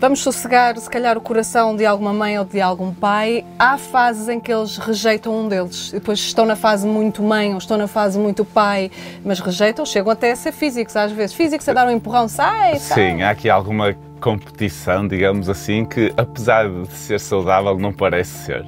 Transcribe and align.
Vamos 0.00 0.20
sossegar, 0.20 0.78
se 0.78 0.88
calhar, 0.88 1.18
o 1.18 1.20
coração 1.20 1.74
de 1.74 1.84
alguma 1.84 2.12
mãe 2.12 2.38
ou 2.38 2.44
de 2.44 2.60
algum 2.60 2.94
pai. 2.94 3.44
Há 3.58 3.76
fases 3.76 4.28
em 4.28 4.38
que 4.38 4.52
eles 4.52 4.76
rejeitam 4.76 5.36
um 5.36 5.48
deles. 5.48 5.90
Depois 5.90 6.20
estão 6.20 6.46
na 6.46 6.54
fase 6.54 6.86
muito 6.86 7.20
mãe 7.20 7.50
ou 7.50 7.58
estão 7.58 7.76
na 7.76 7.88
fase 7.88 8.16
muito 8.16 8.44
pai, 8.44 8.92
mas 9.24 9.40
rejeitam, 9.40 9.84
chegam 9.84 10.12
até 10.12 10.30
a 10.30 10.36
ser 10.36 10.52
físicos 10.52 10.94
às 10.94 11.10
vezes. 11.10 11.34
Físicos 11.34 11.68
a 11.68 11.72
dar 11.72 11.88
um 11.88 11.90
empurrão, 11.90 12.28
sai, 12.28 12.78
sai. 12.78 12.96
Sim, 12.96 13.22
há 13.22 13.30
aqui 13.30 13.50
alguma 13.50 13.92
competição, 14.20 15.06
digamos 15.06 15.48
assim, 15.48 15.84
que 15.84 16.12
apesar 16.16 16.68
de 16.68 16.92
ser 16.92 17.18
saudável, 17.18 17.76
não 17.76 17.92
parece 17.92 18.46
ser. 18.46 18.64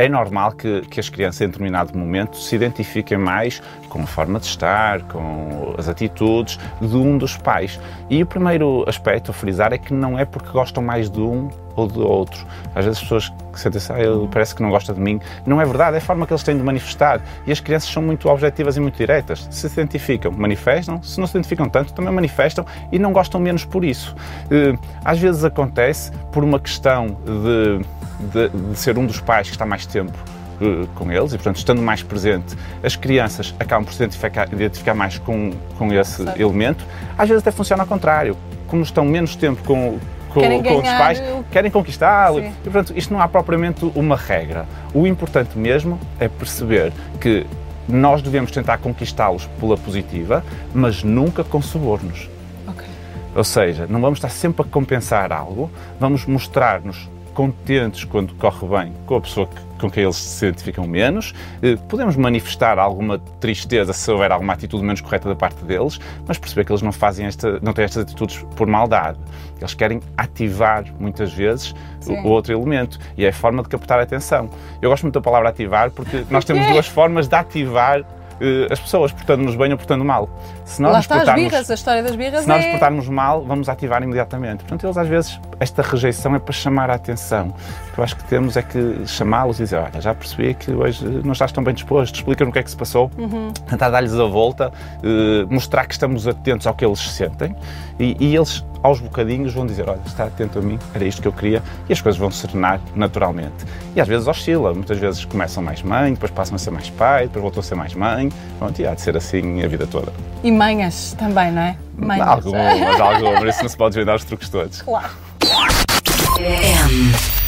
É 0.00 0.08
normal 0.08 0.52
que, 0.52 0.80
que 0.88 0.98
as 0.98 1.10
crianças, 1.10 1.42
em 1.42 1.48
determinado 1.48 1.96
momento, 1.96 2.38
se 2.38 2.56
identifiquem 2.56 3.18
mais 3.18 3.62
com 3.90 4.00
a 4.00 4.06
forma 4.06 4.40
de 4.40 4.46
estar, 4.46 5.02
com 5.02 5.74
as 5.76 5.88
atitudes 5.88 6.58
de 6.80 6.96
um 6.96 7.18
dos 7.18 7.36
pais. 7.36 7.78
E 8.08 8.22
o 8.22 8.26
primeiro 8.26 8.82
aspecto 8.88 9.30
a 9.30 9.34
frisar 9.34 9.74
é 9.74 9.78
que 9.78 9.92
não 9.92 10.18
é 10.18 10.24
porque 10.24 10.48
gostam 10.48 10.82
mais 10.82 11.10
de 11.10 11.20
um 11.20 11.50
ou 11.76 11.86
de 11.86 11.98
outro. 11.98 12.46
Às 12.74 12.84
vezes 12.84 12.98
as 12.98 13.02
pessoas 13.02 13.32
que 13.52 13.60
sentem 13.60 13.78
assim, 13.78 13.92
ah, 13.92 14.00
ele 14.00 14.28
parece 14.30 14.54
que 14.54 14.62
não 14.62 14.70
gosta 14.70 14.92
de 14.92 15.00
mim. 15.00 15.20
Não 15.46 15.60
é 15.60 15.64
verdade, 15.64 15.96
é 15.96 15.98
a 15.98 16.00
forma 16.00 16.26
que 16.26 16.32
eles 16.32 16.42
têm 16.42 16.56
de 16.56 16.62
manifestar. 16.62 17.20
E 17.46 17.52
as 17.52 17.60
crianças 17.60 17.90
são 17.90 18.02
muito 18.02 18.28
objetivas 18.28 18.76
e 18.76 18.80
muito 18.80 18.96
diretas. 18.96 19.46
Se 19.50 19.68
se 19.68 19.80
identificam, 19.80 20.32
manifestam. 20.32 21.02
Se 21.02 21.18
não 21.18 21.26
se 21.26 21.32
identificam 21.36 21.68
tanto, 21.68 21.92
também 21.92 22.12
manifestam 22.12 22.64
e 22.92 22.98
não 22.98 23.12
gostam 23.12 23.40
menos 23.40 23.64
por 23.64 23.84
isso. 23.84 24.14
Eh, 24.50 24.76
às 25.04 25.18
vezes 25.18 25.44
acontece 25.44 26.12
por 26.32 26.44
uma 26.44 26.58
questão 26.58 27.16
de, 27.24 27.84
de, 28.32 28.70
de 28.70 28.78
ser 28.78 28.98
um 28.98 29.06
dos 29.06 29.20
pais 29.20 29.48
que 29.48 29.54
está 29.54 29.66
mais 29.66 29.86
tempo 29.86 30.16
eh, 30.60 30.86
com 30.94 31.10
eles 31.10 31.32
e, 31.32 31.36
portanto, 31.36 31.56
estando 31.56 31.80
mais 31.80 32.02
presente, 32.02 32.56
as 32.82 32.94
crianças 32.94 33.54
acabam 33.58 33.84
por 33.84 33.94
se 33.94 34.02
identificar, 34.02 34.52
identificar 34.52 34.94
mais 34.94 35.18
com, 35.18 35.52
com 35.78 35.92
esse 35.92 36.22
elemento. 36.38 36.84
Às 37.16 37.28
vezes 37.28 37.42
até 37.42 37.50
funciona 37.50 37.82
ao 37.82 37.86
contrário. 37.86 38.36
Como 38.66 38.82
estão 38.82 39.04
menos 39.04 39.34
tempo 39.34 39.62
com, 39.64 39.98
com, 40.32 40.62
com 40.62 40.76
os 40.78 40.88
pais, 40.88 41.22
querem 41.50 41.70
conquistá-lo. 41.70 42.40
E, 42.40 42.50
portanto, 42.64 42.92
isto 42.96 43.12
não 43.12 43.20
há 43.20 43.28
propriamente 43.28 43.84
uma 43.94 44.16
regra. 44.16 44.66
O 44.94 45.06
importante 45.06 45.58
mesmo 45.58 45.98
é 46.18 46.28
perceber 46.28 46.92
que 47.20 47.46
nós 47.88 48.22
devemos 48.22 48.50
tentar 48.50 48.78
conquistá-los 48.78 49.46
pela 49.58 49.76
positiva, 49.76 50.44
mas 50.72 51.02
nunca 51.02 51.42
com 51.42 51.60
subornos. 51.60 52.28
Okay. 52.68 52.86
Ou 53.34 53.44
seja, 53.44 53.86
não 53.88 54.00
vamos 54.00 54.18
estar 54.18 54.28
sempre 54.28 54.62
a 54.62 54.64
compensar 54.64 55.32
algo, 55.32 55.70
vamos 55.98 56.24
mostrar-nos 56.24 57.08
contentes 57.34 58.04
quando 58.04 58.34
corre 58.34 58.66
bem 58.66 58.94
com 59.06 59.16
a 59.16 59.20
pessoa 59.20 59.46
que 59.46 59.70
com 59.80 59.90
quem 59.90 60.04
eles 60.04 60.16
se 60.16 60.46
identificam 60.46 60.86
menos. 60.86 61.34
Eh, 61.62 61.76
podemos 61.88 62.14
manifestar 62.14 62.78
alguma 62.78 63.18
tristeza 63.40 63.92
se 63.92 64.10
houver 64.10 64.30
alguma 64.30 64.52
atitude 64.52 64.84
menos 64.84 65.00
correta 65.00 65.28
da 65.28 65.34
parte 65.34 65.64
deles, 65.64 65.98
mas 66.26 66.38
perceber 66.38 66.64
que 66.64 66.72
eles 66.72 66.82
não 66.82 66.92
fazem 66.92 67.26
esta, 67.26 67.58
não 67.60 67.72
têm 67.72 67.86
estas 67.86 68.02
atitudes 68.02 68.44
por 68.54 68.66
maldade. 68.66 69.18
Eles 69.58 69.74
querem 69.74 70.00
ativar 70.16 70.84
muitas 70.98 71.32
vezes 71.32 71.74
o 72.06 72.28
outro 72.28 72.52
elemento 72.52 72.98
e 73.16 73.24
é 73.24 73.28
a 73.28 73.32
forma 73.32 73.62
de 73.62 73.68
captar 73.68 73.98
a 73.98 74.02
atenção. 74.02 74.48
Eu 74.80 74.90
gosto 74.90 75.02
muito 75.04 75.14
da 75.14 75.20
palavra 75.20 75.48
ativar 75.48 75.90
porque 75.90 76.24
nós 76.30 76.44
temos 76.44 76.66
duas 76.66 76.86
formas 76.86 77.26
de 77.26 77.34
ativar 77.34 78.04
eh, 78.40 78.66
as 78.70 78.80
pessoas, 78.80 79.12
portando-nos 79.12 79.54
bem 79.54 79.70
ou 79.70 79.76
portando 79.76 80.04
mal. 80.04 80.28
Se 80.64 80.80
nós 80.80 80.92
Lá 80.92 81.00
está 81.00 81.22
as 81.22 81.34
birras, 81.34 81.70
a 81.70 81.74
história 81.74 82.02
das 82.02 82.16
birras 82.16 82.42
Se 82.42 82.48
nós 82.48 82.62
é... 82.62 82.62
nos 82.62 82.70
portarmos 82.72 83.08
mal, 83.08 83.44
vamos 83.44 83.68
ativar 83.68 84.02
imediatamente. 84.02 84.58
Portanto, 84.60 84.86
eles 84.86 84.96
às 84.96 85.08
vezes, 85.08 85.40
esta 85.60 85.82
rejeição 85.82 86.34
é 86.34 86.38
para 86.38 86.52
chamar 86.52 86.90
a 86.90 86.94
atenção. 86.94 87.48
O 87.48 87.92
que 87.92 88.00
eu 88.00 88.04
acho 88.04 88.16
que 88.16 88.24
temos 88.24 88.56
é 88.56 88.62
que 88.62 89.06
chamá-los 89.06 89.60
e 89.60 89.64
dizer, 89.64 89.76
olha, 89.76 90.00
já 90.00 90.14
percebi 90.14 90.54
que 90.54 90.72
hoje 90.72 91.04
não 91.04 91.32
estás 91.32 91.52
tão 91.52 91.62
bem 91.62 91.74
disposto, 91.74 92.16
explica-nos 92.16 92.50
o 92.50 92.52
que 92.52 92.58
é 92.58 92.62
que 92.62 92.70
se 92.70 92.76
passou, 92.76 93.10
uhum. 93.18 93.52
tentar 93.68 93.90
dar-lhes 93.90 94.14
a 94.14 94.24
volta, 94.24 94.72
eh, 95.02 95.46
mostrar 95.50 95.86
que 95.86 95.92
estamos 95.92 96.26
atentos 96.26 96.66
ao 96.66 96.74
que 96.74 96.84
eles 96.84 96.98
sentem 96.98 97.54
e, 97.98 98.16
e 98.18 98.34
eles 98.34 98.64
aos 98.82 99.00
bocadinhos 99.00 99.52
vão 99.52 99.66
dizer, 99.66 99.88
olha, 99.88 100.00
está 100.06 100.24
atento 100.24 100.58
a 100.58 100.62
mim, 100.62 100.78
era 100.94 101.04
isto 101.04 101.20
que 101.20 101.28
eu 101.28 101.32
queria, 101.32 101.62
e 101.88 101.92
as 101.92 102.00
coisas 102.00 102.18
vão 102.18 102.30
se 102.30 102.38
serenar 102.38 102.80
naturalmente. 102.96 103.66
E 103.94 104.00
às 104.00 104.08
vezes 104.08 104.26
oscila, 104.26 104.72
muitas 104.72 104.98
vezes 104.98 105.24
começam 105.26 105.62
mais 105.62 105.82
mãe, 105.82 106.14
depois 106.14 106.32
passam 106.32 106.56
a 106.56 106.58
ser 106.58 106.70
mais 106.70 106.88
pai, 106.88 107.26
depois 107.26 107.42
voltam 107.42 107.60
a 107.60 107.62
ser 107.62 107.74
mais 107.74 107.94
mãe, 107.94 108.30
pronto, 108.58 108.80
e 108.80 108.86
há 108.86 108.94
de 108.94 109.02
ser 109.02 109.16
assim 109.16 109.62
a 109.62 109.68
vida 109.68 109.86
toda. 109.86 110.10
E 110.42 110.50
manhas 110.50 111.14
também, 111.18 111.52
não 111.52 111.60
é? 111.60 111.76
Manhas. 111.94 112.26
Algumas, 112.26 113.00
algumas, 113.00 113.54
isso 113.54 113.62
não 113.62 113.68
se 113.68 113.76
pode 113.76 113.94
desvendar 113.94 114.16
os 114.16 114.24
truques 114.24 114.48
todos. 114.48 114.80
Claro. 114.80 115.29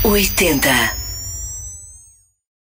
M80 0.03 1.02